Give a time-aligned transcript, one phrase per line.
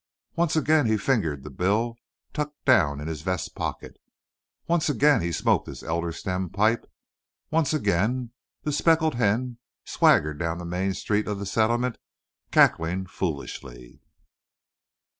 [0.35, 1.95] Once again he fingered the bill
[2.33, 3.97] tucked down in his vest pocket.
[4.67, 6.91] Once again he smoked his elder stem pipe.
[7.51, 8.31] Once again
[8.63, 11.99] the speckled hen swaggered down the main street of the "settlement,"
[12.49, 14.01] cackling foolishly.